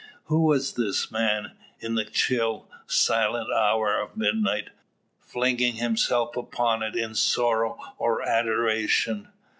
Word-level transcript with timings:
Who 0.23 0.41
was 0.45 0.73
this 0.73 1.11
man, 1.11 1.51
in 1.79 1.93
the 1.93 2.03
chill, 2.05 2.67
silent 2.87 3.51
hour 3.53 4.01
of 4.01 4.17
midnight, 4.17 4.71
flinging 5.19 5.75
himself 5.75 6.35
upon 6.35 6.81
it 6.81 6.95
in 6.95 7.13
sorrow 7.13 7.77
or 7.99 8.27
adoration? 8.27 9.27